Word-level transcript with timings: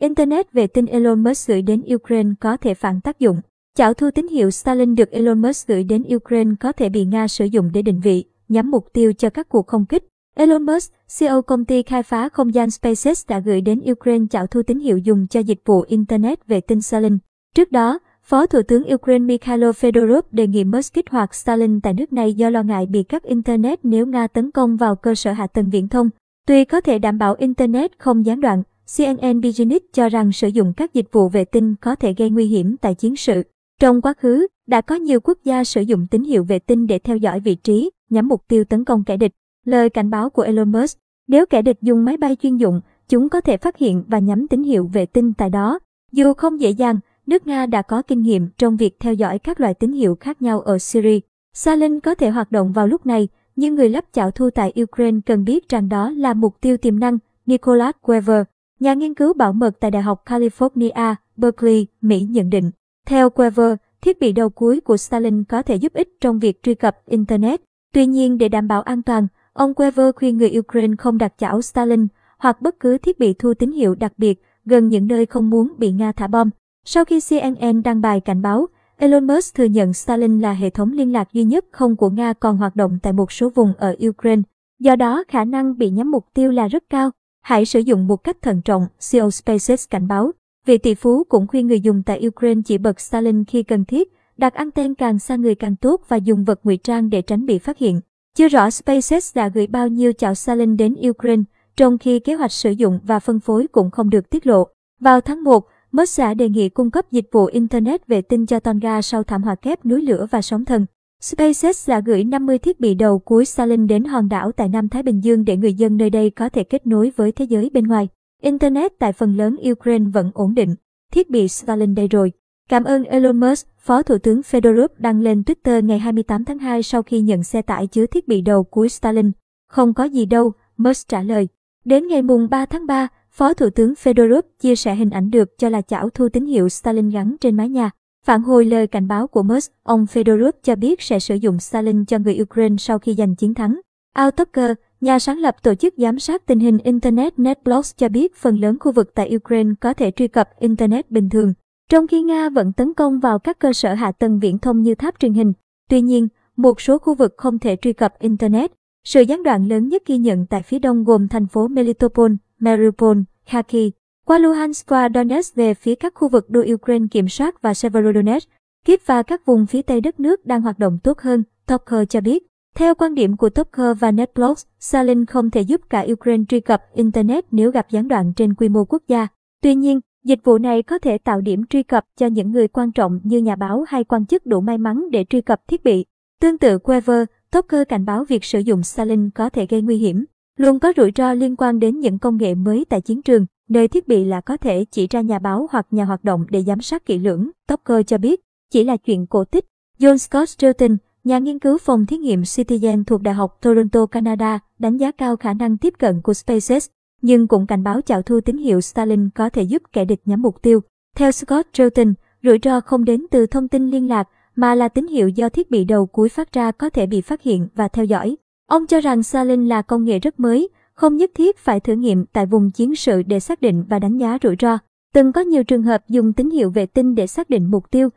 Internet 0.00 0.52
vệ 0.52 0.66
tinh 0.66 0.86
Elon 0.86 1.24
Musk 1.24 1.48
gửi 1.48 1.62
đến 1.62 1.82
Ukraine 1.94 2.30
có 2.40 2.56
thể 2.56 2.74
phản 2.74 3.00
tác 3.00 3.18
dụng. 3.18 3.40
Chảo 3.76 3.94
thu 3.94 4.10
tín 4.10 4.28
hiệu 4.28 4.50
Starlink 4.50 4.98
được 4.98 5.10
Elon 5.10 5.42
Musk 5.42 5.68
gửi 5.68 5.84
đến 5.84 6.04
Ukraine 6.14 6.50
có 6.60 6.72
thể 6.72 6.88
bị 6.88 7.04
Nga 7.04 7.28
sử 7.28 7.44
dụng 7.44 7.70
để 7.72 7.82
định 7.82 8.00
vị, 8.00 8.24
nhắm 8.48 8.70
mục 8.70 8.86
tiêu 8.92 9.12
cho 9.12 9.30
các 9.30 9.48
cuộc 9.48 9.66
không 9.66 9.86
kích. 9.86 10.04
Elon 10.36 10.66
Musk, 10.66 10.92
CEO 11.18 11.42
công 11.42 11.64
ty 11.64 11.82
khai 11.82 12.02
phá 12.02 12.28
không 12.28 12.54
gian 12.54 12.70
SpaceX 12.70 13.28
đã 13.28 13.38
gửi 13.38 13.60
đến 13.60 13.82
Ukraine 13.90 14.26
chảo 14.30 14.46
thu 14.46 14.62
tín 14.62 14.78
hiệu 14.78 14.98
dùng 14.98 15.26
cho 15.26 15.40
dịch 15.40 15.60
vụ 15.64 15.82
Internet 15.82 16.46
vệ 16.46 16.60
tinh 16.60 16.82
Starlink. 16.82 17.20
Trước 17.54 17.72
đó, 17.72 17.98
Phó 18.22 18.46
Thủ 18.46 18.62
tướng 18.62 18.94
Ukraine 18.94 19.24
Mikhailo 19.24 19.70
Fedorov 19.70 20.22
đề 20.30 20.46
nghị 20.46 20.64
Musk 20.64 20.94
kích 20.94 21.10
hoạt 21.10 21.34
Starlink 21.34 21.82
tại 21.82 21.94
nước 21.94 22.12
này 22.12 22.34
do 22.34 22.50
lo 22.50 22.62
ngại 22.62 22.86
bị 22.86 23.02
cắt 23.02 23.22
Internet 23.22 23.80
nếu 23.82 24.06
Nga 24.06 24.26
tấn 24.26 24.50
công 24.50 24.76
vào 24.76 24.96
cơ 24.96 25.14
sở 25.14 25.32
hạ 25.32 25.46
tầng 25.46 25.70
viễn 25.70 25.88
thông. 25.88 26.10
Tuy 26.46 26.64
có 26.64 26.80
thể 26.80 26.98
đảm 26.98 27.18
bảo 27.18 27.34
Internet 27.38 27.98
không 27.98 28.26
gián 28.26 28.40
đoạn, 28.40 28.62
CNN 28.96 29.40
Business 29.40 29.84
cho 29.92 30.08
rằng 30.08 30.32
sử 30.32 30.48
dụng 30.48 30.72
các 30.76 30.94
dịch 30.94 31.12
vụ 31.12 31.28
vệ 31.28 31.44
tinh 31.44 31.74
có 31.80 31.94
thể 31.94 32.14
gây 32.14 32.30
nguy 32.30 32.46
hiểm 32.46 32.76
tại 32.76 32.94
chiến 32.94 33.16
sự. 33.16 33.42
Trong 33.80 34.00
quá 34.00 34.14
khứ, 34.18 34.46
đã 34.66 34.80
có 34.80 34.94
nhiều 34.94 35.20
quốc 35.20 35.38
gia 35.44 35.64
sử 35.64 35.80
dụng 35.80 36.06
tín 36.10 36.24
hiệu 36.24 36.44
vệ 36.44 36.58
tinh 36.58 36.86
để 36.86 36.98
theo 36.98 37.16
dõi 37.16 37.40
vị 37.40 37.54
trí, 37.54 37.90
nhắm 38.10 38.28
mục 38.28 38.44
tiêu 38.48 38.64
tấn 38.64 38.84
công 38.84 39.04
kẻ 39.04 39.16
địch. 39.16 39.32
Lời 39.66 39.90
cảnh 39.90 40.10
báo 40.10 40.30
của 40.30 40.42
Elon 40.42 40.72
Musk, 40.72 40.98
nếu 41.28 41.46
kẻ 41.46 41.62
địch 41.62 41.78
dùng 41.82 42.04
máy 42.04 42.16
bay 42.16 42.36
chuyên 42.36 42.56
dụng, 42.56 42.80
chúng 43.08 43.28
có 43.28 43.40
thể 43.40 43.56
phát 43.56 43.76
hiện 43.76 44.04
và 44.08 44.18
nhắm 44.18 44.48
tín 44.48 44.62
hiệu 44.62 44.90
vệ 44.92 45.06
tinh 45.06 45.32
tại 45.34 45.50
đó. 45.50 45.78
Dù 46.12 46.34
không 46.34 46.60
dễ 46.60 46.70
dàng, 46.70 46.98
nước 47.26 47.46
Nga 47.46 47.66
đã 47.66 47.82
có 47.82 48.02
kinh 48.02 48.22
nghiệm 48.22 48.48
trong 48.58 48.76
việc 48.76 49.00
theo 49.00 49.14
dõi 49.14 49.38
các 49.38 49.60
loại 49.60 49.74
tín 49.74 49.92
hiệu 49.92 50.16
khác 50.20 50.42
nhau 50.42 50.60
ở 50.60 50.78
Syria. 50.78 51.20
Salin 51.54 52.00
có 52.00 52.14
thể 52.14 52.30
hoạt 52.30 52.52
động 52.52 52.72
vào 52.72 52.86
lúc 52.86 53.06
này, 53.06 53.28
nhưng 53.56 53.74
người 53.74 53.88
lắp 53.88 54.04
chảo 54.12 54.30
thu 54.30 54.50
tại 54.50 54.72
Ukraine 54.82 55.18
cần 55.26 55.44
biết 55.44 55.68
rằng 55.68 55.88
đó 55.88 56.10
là 56.10 56.34
mục 56.34 56.60
tiêu 56.60 56.76
tiềm 56.76 57.00
năng, 57.00 57.18
Nicolas 57.46 57.94
Weaver, 58.02 58.44
nhà 58.80 58.94
nghiên 58.94 59.14
cứu 59.14 59.32
bảo 59.32 59.52
mật 59.52 59.80
tại 59.80 59.90
Đại 59.90 60.02
học 60.02 60.22
California, 60.26 61.14
Berkeley, 61.36 61.86
Mỹ 62.00 62.20
nhận 62.30 62.50
định. 62.50 62.70
Theo 63.06 63.30
Quever, 63.30 63.74
thiết 64.00 64.20
bị 64.20 64.32
đầu 64.32 64.50
cuối 64.50 64.80
của 64.80 64.96
Starlink 64.96 65.48
có 65.48 65.62
thể 65.62 65.76
giúp 65.76 65.92
ích 65.92 66.08
trong 66.20 66.38
việc 66.38 66.62
truy 66.62 66.74
cập 66.74 66.96
Internet. 67.06 67.60
Tuy 67.92 68.06
nhiên 68.06 68.38
để 68.38 68.48
đảm 68.48 68.68
bảo 68.68 68.82
an 68.82 69.02
toàn, 69.02 69.26
ông 69.52 69.74
Quever 69.74 70.14
khuyên 70.16 70.36
người 70.36 70.58
Ukraine 70.58 70.94
không 70.98 71.18
đặt 71.18 71.32
chảo 71.38 71.62
Starlink 71.62 72.12
hoặc 72.38 72.62
bất 72.62 72.80
cứ 72.80 72.98
thiết 72.98 73.18
bị 73.18 73.32
thu 73.32 73.54
tín 73.54 73.72
hiệu 73.72 73.94
đặc 73.94 74.12
biệt 74.16 74.42
gần 74.64 74.88
những 74.88 75.06
nơi 75.06 75.26
không 75.26 75.50
muốn 75.50 75.72
bị 75.78 75.92
Nga 75.92 76.12
thả 76.12 76.26
bom. 76.26 76.50
Sau 76.84 77.04
khi 77.04 77.20
CNN 77.30 77.82
đăng 77.82 78.00
bài 78.00 78.20
cảnh 78.20 78.42
báo, 78.42 78.66
Elon 78.96 79.26
Musk 79.26 79.54
thừa 79.54 79.64
nhận 79.64 79.92
Starlink 79.92 80.42
là 80.42 80.52
hệ 80.52 80.70
thống 80.70 80.92
liên 80.92 81.12
lạc 81.12 81.32
duy 81.32 81.44
nhất 81.44 81.64
không 81.70 81.96
của 81.96 82.10
Nga 82.10 82.32
còn 82.32 82.56
hoạt 82.56 82.76
động 82.76 82.98
tại 83.02 83.12
một 83.12 83.32
số 83.32 83.50
vùng 83.50 83.72
ở 83.78 83.96
Ukraine. 84.08 84.42
Do 84.78 84.96
đó, 84.96 85.24
khả 85.28 85.44
năng 85.44 85.78
bị 85.78 85.90
nhắm 85.90 86.10
mục 86.10 86.26
tiêu 86.34 86.50
là 86.50 86.68
rất 86.68 86.84
cao. 86.90 87.10
Hãy 87.40 87.64
sử 87.64 87.80
dụng 87.80 88.06
một 88.06 88.16
cách 88.16 88.42
thận 88.42 88.62
trọng, 88.62 88.86
CEO 89.10 89.30
SpaceX 89.30 89.88
cảnh 89.90 90.08
báo. 90.08 90.32
Vị 90.66 90.78
tỷ 90.78 90.94
phú 90.94 91.24
cũng 91.24 91.46
khuyên 91.46 91.66
người 91.66 91.80
dùng 91.80 92.02
tại 92.02 92.26
Ukraine 92.26 92.62
chỉ 92.64 92.78
bật 92.78 93.00
Starlink 93.00 93.48
khi 93.48 93.62
cần 93.62 93.84
thiết, 93.84 94.12
đặt 94.36 94.54
anten 94.54 94.94
càng 94.94 95.18
xa 95.18 95.36
người 95.36 95.54
càng 95.54 95.76
tốt 95.76 96.00
và 96.08 96.16
dùng 96.16 96.44
vật 96.44 96.60
ngụy 96.64 96.76
trang 96.76 97.10
để 97.10 97.22
tránh 97.22 97.46
bị 97.46 97.58
phát 97.58 97.78
hiện. 97.78 98.00
Chưa 98.36 98.48
rõ 98.48 98.70
SpaceX 98.70 99.36
đã 99.36 99.48
gửi 99.48 99.66
bao 99.66 99.88
nhiêu 99.88 100.12
chảo 100.12 100.34
Starlink 100.34 100.78
đến 100.78 100.94
Ukraine, 101.08 101.42
trong 101.76 101.98
khi 101.98 102.20
kế 102.20 102.34
hoạch 102.34 102.52
sử 102.52 102.70
dụng 102.70 103.00
và 103.02 103.20
phân 103.20 103.40
phối 103.40 103.66
cũng 103.72 103.90
không 103.90 104.10
được 104.10 104.30
tiết 104.30 104.46
lộ. 104.46 104.68
Vào 105.00 105.20
tháng 105.20 105.44
1, 105.44 105.66
Musk 105.92 106.18
đã 106.18 106.34
đề 106.34 106.48
nghị 106.48 106.68
cung 106.68 106.90
cấp 106.90 107.10
dịch 107.10 107.28
vụ 107.32 107.46
Internet 107.46 108.06
vệ 108.06 108.22
tinh 108.22 108.46
cho 108.46 108.60
Tonga 108.60 109.02
sau 109.02 109.22
thảm 109.22 109.42
họa 109.42 109.54
kép 109.54 109.86
núi 109.86 110.02
lửa 110.02 110.26
và 110.30 110.42
sóng 110.42 110.64
thần. 110.64 110.86
SpaceX 111.20 111.88
đã 111.88 112.00
gửi 112.00 112.24
50 112.24 112.58
thiết 112.58 112.80
bị 112.80 112.94
đầu 112.94 113.18
cuối 113.18 113.44
Starlink 113.44 113.88
đến 113.88 114.04
hòn 114.04 114.28
đảo 114.28 114.52
tại 114.52 114.68
Nam 114.68 114.88
Thái 114.88 115.02
Bình 115.02 115.20
Dương 115.20 115.44
để 115.44 115.56
người 115.56 115.74
dân 115.74 115.96
nơi 115.96 116.10
đây 116.10 116.30
có 116.30 116.48
thể 116.48 116.64
kết 116.64 116.86
nối 116.86 117.12
với 117.16 117.32
thế 117.32 117.44
giới 117.44 117.70
bên 117.70 117.84
ngoài. 117.84 118.08
Internet 118.42 118.98
tại 118.98 119.12
phần 119.12 119.36
lớn 119.36 119.56
Ukraine 119.70 120.04
vẫn 120.12 120.30
ổn 120.34 120.54
định. 120.54 120.74
Thiết 121.12 121.30
bị 121.30 121.48
Starlink 121.48 121.96
đây 121.96 122.08
rồi. 122.08 122.32
Cảm 122.68 122.84
ơn 122.84 123.04
Elon 123.04 123.40
Musk, 123.40 123.66
Phó 123.78 124.02
Thủ 124.02 124.18
tướng 124.18 124.40
Fedorov 124.40 124.88
đăng 124.98 125.20
lên 125.20 125.42
Twitter 125.42 125.84
ngày 125.84 125.98
28 125.98 126.44
tháng 126.44 126.58
2 126.58 126.82
sau 126.82 127.02
khi 127.02 127.20
nhận 127.20 127.44
xe 127.44 127.62
tải 127.62 127.86
chứa 127.86 128.06
thiết 128.06 128.28
bị 128.28 128.40
đầu 128.40 128.64
cuối 128.64 128.88
Starlink. 128.88 129.34
Không 129.68 129.94
có 129.94 130.04
gì 130.04 130.26
đâu, 130.26 130.52
Musk 130.76 131.08
trả 131.08 131.22
lời. 131.22 131.48
Đến 131.84 132.08
ngày 132.08 132.22
mùng 132.22 132.48
3 132.50 132.66
tháng 132.66 132.86
3, 132.86 133.08
Phó 133.30 133.54
Thủ 133.54 133.70
tướng 133.70 133.92
Fedorov 133.92 134.42
chia 134.60 134.76
sẻ 134.76 134.94
hình 134.94 135.10
ảnh 135.10 135.30
được 135.30 135.58
cho 135.58 135.68
là 135.68 135.82
chảo 135.82 136.10
thu 136.10 136.28
tín 136.28 136.46
hiệu 136.46 136.68
Starlink 136.68 137.12
gắn 137.12 137.36
trên 137.40 137.56
mái 137.56 137.68
nhà. 137.68 137.90
Phản 138.24 138.42
hồi 138.42 138.64
lời 138.64 138.86
cảnh 138.86 139.08
báo 139.08 139.26
của 139.26 139.42
Musk, 139.42 139.72
ông 139.82 140.04
Fedorov 140.04 140.52
cho 140.62 140.76
biết 140.76 141.02
sẽ 141.02 141.18
sử 141.18 141.34
dụng 141.34 141.58
Starlink 141.58 142.08
cho 142.08 142.18
người 142.18 142.38
Ukraine 142.42 142.76
sau 142.78 142.98
khi 142.98 143.14
giành 143.14 143.36
chiến 143.36 143.54
thắng. 143.54 143.80
Al 144.14 144.30
Tucker, 144.30 144.70
nhà 145.00 145.18
sáng 145.18 145.38
lập 145.38 145.62
tổ 145.62 145.74
chức 145.74 145.94
giám 145.96 146.18
sát 146.18 146.46
tình 146.46 146.60
hình 146.60 146.78
Internet 146.78 147.38
NetBlocks 147.38 147.96
cho 147.96 148.08
biết 148.08 148.36
phần 148.36 148.60
lớn 148.60 148.76
khu 148.80 148.92
vực 148.92 149.10
tại 149.14 149.36
Ukraine 149.36 149.70
có 149.80 149.94
thể 149.94 150.10
truy 150.10 150.28
cập 150.28 150.48
Internet 150.58 151.10
bình 151.10 151.28
thường, 151.28 151.54
trong 151.90 152.06
khi 152.06 152.22
Nga 152.22 152.48
vẫn 152.48 152.72
tấn 152.72 152.94
công 152.94 153.20
vào 153.20 153.38
các 153.38 153.58
cơ 153.58 153.72
sở 153.72 153.94
hạ 153.94 154.12
tầng 154.12 154.38
viễn 154.38 154.58
thông 154.58 154.82
như 154.82 154.94
tháp 154.94 155.18
truyền 155.18 155.34
hình. 155.34 155.52
Tuy 155.88 156.00
nhiên, 156.00 156.28
một 156.56 156.80
số 156.80 156.98
khu 156.98 157.14
vực 157.14 157.34
không 157.36 157.58
thể 157.58 157.76
truy 157.76 157.92
cập 157.92 158.18
Internet. 158.18 158.72
Sự 159.04 159.20
gián 159.22 159.42
đoạn 159.42 159.68
lớn 159.68 159.88
nhất 159.88 160.02
ghi 160.06 160.18
nhận 160.18 160.46
tại 160.46 160.62
phía 160.62 160.78
đông 160.78 161.04
gồm 161.04 161.28
thành 161.28 161.46
phố 161.46 161.68
Melitopol, 161.68 162.32
Mariupol, 162.58 163.18
Kharkiv, 163.46 163.90
qua 164.24 164.38
Luhansk 164.38 164.88
và 164.88 165.08
Donetsk 165.14 165.54
về 165.54 165.74
phía 165.74 165.94
các 165.94 166.14
khu 166.14 166.28
vực 166.28 166.48
do 166.48 166.60
Ukraine 166.74 167.06
kiểm 167.10 167.28
soát 167.28 167.62
và 167.62 167.74
Severodonetsk, 167.74 168.48
Kiev 168.84 169.00
và 169.06 169.22
các 169.22 169.46
vùng 169.46 169.66
phía 169.66 169.82
tây 169.82 170.00
đất 170.00 170.20
nước 170.20 170.46
đang 170.46 170.62
hoạt 170.62 170.78
động 170.78 170.98
tốt 171.02 171.18
hơn, 171.18 171.42
Topker 171.66 172.08
cho 172.08 172.20
biết. 172.20 172.46
Theo 172.74 172.94
quan 172.94 173.14
điểm 173.14 173.36
của 173.36 173.50
Topker 173.50 173.98
và 173.98 174.10
Netblocks, 174.10 174.66
Salin 174.78 175.26
không 175.26 175.50
thể 175.50 175.60
giúp 175.60 175.80
cả 175.90 176.06
Ukraine 176.12 176.44
truy 176.48 176.60
cập 176.60 176.82
Internet 176.94 177.44
nếu 177.50 177.70
gặp 177.70 177.90
gián 177.90 178.08
đoạn 178.08 178.32
trên 178.36 178.54
quy 178.54 178.68
mô 178.68 178.84
quốc 178.84 179.02
gia. 179.08 179.28
Tuy 179.62 179.74
nhiên, 179.74 180.00
dịch 180.24 180.44
vụ 180.44 180.58
này 180.58 180.82
có 180.82 180.98
thể 180.98 181.18
tạo 181.18 181.40
điểm 181.40 181.66
truy 181.66 181.82
cập 181.82 182.04
cho 182.16 182.26
những 182.26 182.50
người 182.50 182.68
quan 182.68 182.92
trọng 182.92 183.20
như 183.22 183.38
nhà 183.38 183.56
báo 183.56 183.84
hay 183.88 184.04
quan 184.04 184.26
chức 184.26 184.46
đủ 184.46 184.60
may 184.60 184.78
mắn 184.78 185.10
để 185.10 185.24
truy 185.30 185.40
cập 185.40 185.68
thiết 185.68 185.84
bị. 185.84 186.04
Tương 186.40 186.58
tự 186.58 186.78
Quaver, 186.78 187.24
Topker 187.50 187.82
cảnh 187.88 188.04
báo 188.04 188.24
việc 188.24 188.44
sử 188.44 188.58
dụng 188.58 188.82
Salin 188.82 189.30
có 189.30 189.50
thể 189.50 189.66
gây 189.66 189.82
nguy 189.82 189.96
hiểm. 189.96 190.24
Luôn 190.60 190.78
có 190.78 190.92
rủi 190.96 191.12
ro 191.16 191.32
liên 191.32 191.56
quan 191.56 191.78
đến 191.78 192.00
những 192.00 192.18
công 192.18 192.36
nghệ 192.36 192.54
mới 192.54 192.84
tại 192.88 193.00
chiến 193.00 193.22
trường, 193.22 193.46
nơi 193.68 193.88
thiết 193.88 194.08
bị 194.08 194.24
là 194.24 194.40
có 194.40 194.56
thể 194.56 194.84
chỉ 194.84 195.06
ra 195.06 195.20
nhà 195.20 195.38
báo 195.38 195.66
hoặc 195.70 195.86
nhà 195.90 196.04
hoạt 196.04 196.24
động 196.24 196.46
để 196.50 196.62
giám 196.62 196.80
sát 196.80 197.06
kỹ 197.06 197.18
lưỡng. 197.18 197.50
Tucker 197.66 198.06
cho 198.06 198.18
biết, 198.18 198.40
chỉ 198.70 198.84
là 198.84 198.96
chuyện 198.96 199.26
cổ 199.26 199.44
tích. 199.44 199.64
John 199.98 200.16
Scott 200.16 200.48
Stilton, 200.48 200.96
nhà 201.24 201.38
nghiên 201.38 201.58
cứu 201.58 201.78
phòng 201.78 202.06
thí 202.06 202.16
nghiệm 202.16 202.42
Citizen 202.42 203.04
thuộc 203.04 203.22
Đại 203.22 203.34
học 203.34 203.58
Toronto, 203.62 204.06
Canada, 204.06 204.58
đánh 204.78 204.96
giá 204.96 205.10
cao 205.10 205.36
khả 205.36 205.54
năng 205.54 205.76
tiếp 205.76 205.94
cận 205.98 206.20
của 206.22 206.34
SpaceX, 206.34 206.88
nhưng 207.22 207.48
cũng 207.48 207.66
cảnh 207.66 207.82
báo 207.82 208.00
chảo 208.00 208.22
thu 208.22 208.40
tín 208.40 208.56
hiệu 208.56 208.80
Starlink 208.80 209.34
có 209.34 209.50
thể 209.50 209.62
giúp 209.62 209.82
kẻ 209.92 210.04
địch 210.04 210.20
nhắm 210.24 210.42
mục 210.42 210.62
tiêu. 210.62 210.80
Theo 211.16 211.32
Scott 211.32 211.66
Stilton, 211.74 212.14
rủi 212.42 212.58
ro 212.62 212.80
không 212.80 213.04
đến 213.04 213.26
từ 213.30 213.46
thông 213.46 213.68
tin 213.68 213.90
liên 213.90 214.08
lạc, 214.08 214.28
mà 214.56 214.74
là 214.74 214.88
tín 214.88 215.06
hiệu 215.06 215.28
do 215.28 215.48
thiết 215.48 215.70
bị 215.70 215.84
đầu 215.84 216.06
cuối 216.06 216.28
phát 216.28 216.52
ra 216.52 216.70
có 216.70 216.90
thể 216.90 217.06
bị 217.06 217.20
phát 217.20 217.42
hiện 217.42 217.68
và 217.74 217.88
theo 217.88 218.04
dõi. 218.04 218.36
Ông 218.70 218.86
cho 218.86 219.00
rằng 219.00 219.22
Salin 219.22 219.66
là 219.66 219.82
công 219.82 220.04
nghệ 220.04 220.18
rất 220.18 220.40
mới, 220.40 220.68
không 220.94 221.16
nhất 221.16 221.30
thiết 221.34 221.58
phải 221.58 221.80
thử 221.80 221.92
nghiệm 221.92 222.26
tại 222.26 222.46
vùng 222.46 222.70
chiến 222.70 222.94
sự 222.94 223.22
để 223.22 223.40
xác 223.40 223.60
định 223.60 223.84
và 223.88 223.98
đánh 223.98 224.18
giá 224.18 224.38
rủi 224.42 224.56
ro. 224.60 224.78
Từng 225.14 225.32
có 225.32 225.40
nhiều 225.40 225.64
trường 225.64 225.82
hợp 225.82 226.08
dùng 226.08 226.32
tín 226.32 226.50
hiệu 226.50 226.70
vệ 226.70 226.86
tinh 226.86 227.14
để 227.14 227.26
xác 227.26 227.50
định 227.50 227.70
mục 227.70 227.90
tiêu. 227.90 228.08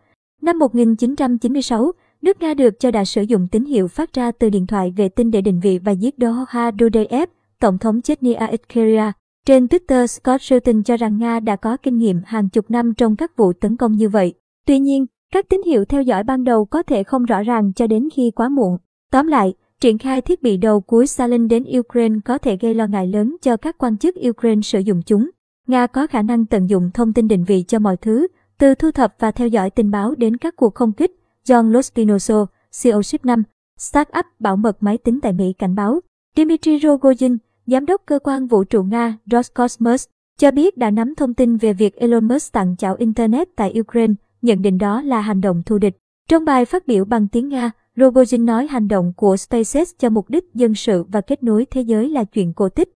Năm 0.41 0.59
1996, 0.59 1.91
nước 2.21 2.41
Nga 2.41 2.53
được 2.53 2.79
cho 2.79 2.91
đã 2.91 3.05
sử 3.05 3.21
dụng 3.21 3.47
tín 3.51 3.65
hiệu 3.65 3.87
phát 3.87 4.13
ra 4.13 4.31
từ 4.31 4.49
điện 4.49 4.67
thoại 4.67 4.93
vệ 4.97 5.09
tinh 5.09 5.31
để 5.31 5.41
định 5.41 5.59
vị 5.59 5.79
và 5.79 5.91
giết 5.91 6.15
Doha 6.17 6.71
Dudaev, 6.79 7.29
tổng 7.59 7.77
thống 7.77 8.01
Chechnya 8.01 8.47
Ichkeria. 8.47 9.11
Trên 9.45 9.65
Twitter, 9.65 10.05
Scott 10.05 10.41
Shelton 10.41 10.83
cho 10.83 10.97
rằng 10.97 11.17
Nga 11.17 11.39
đã 11.39 11.55
có 11.55 11.77
kinh 11.77 11.97
nghiệm 11.97 12.21
hàng 12.25 12.49
chục 12.49 12.71
năm 12.71 12.93
trong 12.93 13.15
các 13.15 13.37
vụ 13.37 13.53
tấn 13.53 13.77
công 13.77 13.91
như 13.91 14.09
vậy. 14.09 14.33
Tuy 14.65 14.79
nhiên, 14.79 15.05
các 15.33 15.49
tín 15.49 15.61
hiệu 15.65 15.85
theo 15.85 16.01
dõi 16.01 16.23
ban 16.23 16.43
đầu 16.43 16.65
có 16.65 16.83
thể 16.83 17.03
không 17.03 17.25
rõ 17.25 17.43
ràng 17.43 17.73
cho 17.73 17.87
đến 17.87 18.09
khi 18.13 18.31
quá 18.35 18.49
muộn. 18.49 18.77
Tóm 19.11 19.27
lại, 19.27 19.53
Triển 19.83 19.97
khai 19.97 20.21
thiết 20.21 20.43
bị 20.43 20.57
đầu 20.57 20.81
cuối 20.81 21.07
Salin 21.07 21.47
đến 21.47 21.65
Ukraine 21.79 22.15
có 22.25 22.37
thể 22.37 22.57
gây 22.57 22.73
lo 22.73 22.87
ngại 22.87 23.07
lớn 23.07 23.35
cho 23.41 23.57
các 23.57 23.77
quan 23.77 23.97
chức 23.97 24.15
Ukraine 24.29 24.61
sử 24.61 24.79
dụng 24.79 25.01
chúng. 25.05 25.29
Nga 25.67 25.87
có 25.87 26.07
khả 26.07 26.21
năng 26.21 26.45
tận 26.45 26.69
dụng 26.69 26.89
thông 26.93 27.13
tin 27.13 27.27
định 27.27 27.43
vị 27.43 27.63
cho 27.67 27.79
mọi 27.79 27.97
thứ, 27.97 28.27
từ 28.57 28.75
thu 28.75 28.91
thập 28.91 29.15
và 29.19 29.31
theo 29.31 29.47
dõi 29.47 29.69
tình 29.69 29.91
báo 29.91 30.15
đến 30.15 30.37
các 30.37 30.55
cuộc 30.55 30.75
không 30.75 30.91
kích. 30.91 31.11
John 31.45 31.71
Lospinoso, 31.71 32.45
CEO 32.83 33.01
Ship 33.01 33.25
5, 33.25 33.43
startup 33.79 34.25
bảo 34.39 34.55
mật 34.55 34.83
máy 34.83 34.97
tính 34.97 35.19
tại 35.21 35.33
Mỹ 35.33 35.53
cảnh 35.53 35.75
báo. 35.75 35.99
Dmitry 36.35 36.77
Rogozin, 36.77 37.37
giám 37.67 37.85
đốc 37.85 38.01
cơ 38.05 38.19
quan 38.19 38.47
vũ 38.47 38.63
trụ 38.63 38.83
Nga 38.83 39.17
Roscosmos, 39.31 40.05
cho 40.39 40.51
biết 40.51 40.77
đã 40.77 40.91
nắm 40.91 41.15
thông 41.15 41.33
tin 41.33 41.57
về 41.57 41.73
việc 41.73 41.95
Elon 41.95 42.27
Musk 42.27 42.53
tặng 42.53 42.75
chảo 42.77 42.95
Internet 42.95 43.47
tại 43.55 43.79
Ukraine, 43.79 44.13
nhận 44.41 44.61
định 44.61 44.77
đó 44.77 45.01
là 45.01 45.21
hành 45.21 45.41
động 45.41 45.63
thù 45.65 45.77
địch. 45.77 45.97
Trong 46.29 46.45
bài 46.45 46.65
phát 46.65 46.87
biểu 46.87 47.05
bằng 47.05 47.27
tiếng 47.27 47.49
Nga, 47.49 47.71
Rogozin 47.95 48.45
nói 48.45 48.67
hành 48.67 48.87
động 48.87 49.13
của 49.15 49.37
SpaceX 49.37 49.91
cho 49.99 50.09
mục 50.09 50.29
đích 50.29 50.43
dân 50.53 50.75
sự 50.75 51.03
và 51.03 51.21
kết 51.21 51.43
nối 51.43 51.65
thế 51.71 51.81
giới 51.81 52.09
là 52.09 52.23
chuyện 52.23 52.53
cổ 52.53 52.69
tích. 52.69 52.93